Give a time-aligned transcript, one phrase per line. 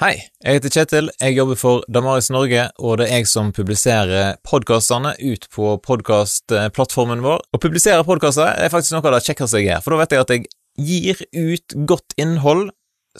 [0.00, 4.38] Hei, jeg heter Kjetil, jeg jobber for Damaris Norge, og det er jeg som publiserer
[4.48, 7.42] podkastene ut på podkastplattformen vår.
[7.44, 10.22] Å publisere podkaster er faktisk noe av det kjekkeste jeg gjør, for da vet jeg
[10.24, 10.46] at jeg
[10.88, 12.70] gir ut godt innhold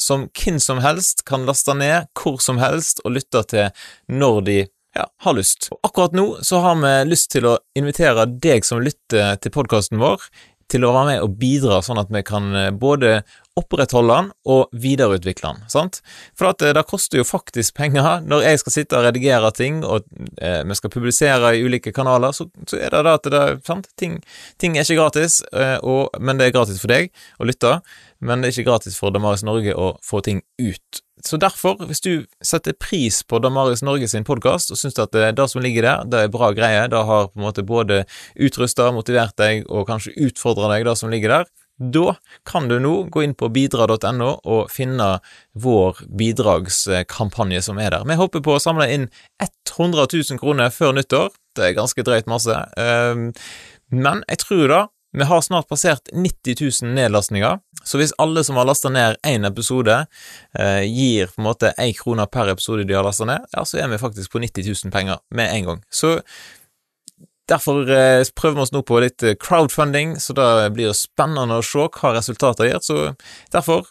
[0.00, 4.58] som hvem som helst kan laste ned hvor som helst og lytte til når de
[4.64, 5.68] ja, har lyst.
[5.76, 10.00] Og akkurat nå så har vi lyst til å invitere deg som lytter til podkasten
[10.00, 10.24] vår,
[10.70, 13.20] til å være med og bidra, sånn at vi kan både
[13.58, 15.64] opprettholde den og videreutvikle den.
[15.72, 16.00] sant?
[16.38, 18.22] For at det, det koster jo faktisk penger.
[18.28, 20.06] Når jeg skal sitte og redigere ting, og
[20.40, 23.90] eh, vi skal publisere i ulike kanaler, så, så er det da at det, sant?
[24.00, 24.18] Ting,
[24.62, 27.10] ting er ikke gratis, eh, og, men det er gratis for deg
[27.40, 27.78] å lytte.
[28.20, 31.04] Men det er ikke gratis for Damaris Norge å få ting ut.
[31.26, 35.32] Så derfor, hvis du setter pris på Damaris Norge sin podkast og syns at det,
[35.38, 38.04] det, som ligger der, det er bra greie, det har på en måte både
[38.40, 42.92] utrusta, motivert deg og kanskje utfordra deg, det som ligger der, da kan du nå
[43.08, 45.08] gå inn på bidra.no og finne
[45.56, 48.04] vår bidragskampanje som er der.
[48.04, 49.08] Vi håper på å samle inn
[49.40, 51.32] 100 000 kroner før nyttår.
[51.56, 52.56] Det er ganske drøyt masse.
[52.76, 53.30] Ehm,
[53.88, 54.82] men jeg tror da
[55.16, 59.46] vi har snart passert 90 000 nedlastninger, så hvis alle som har lasta ned én
[59.48, 59.96] episode,
[60.58, 63.80] eh, gir på en måte én krone per episode de har lasta ned, ja, så
[63.80, 65.84] er vi faktisk på 90 000 penger med en gang.
[65.90, 66.18] Så
[67.50, 71.60] derfor eh, prøver vi oss nå på litt eh, crowdfunding, så da blir det spennende
[71.60, 72.82] å se hva resultatet gir.
[72.84, 73.14] Så
[73.54, 73.88] derfor,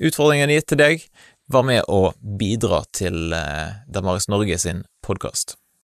[0.00, 1.08] utfordringen gitt til deg,
[1.52, 5.58] var med å bidra til eh, Damaris Norge sin podkast.